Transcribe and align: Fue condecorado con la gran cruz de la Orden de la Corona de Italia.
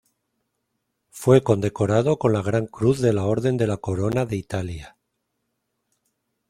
Fue 1.11 1.43
condecorado 1.43 2.17
con 2.17 2.33
la 2.33 2.41
gran 2.41 2.65
cruz 2.65 3.01
de 3.01 3.13
la 3.13 3.25
Orden 3.27 3.55
de 3.57 3.67
la 3.67 3.77
Corona 3.77 4.25
de 4.25 4.35
Italia. 4.35 4.97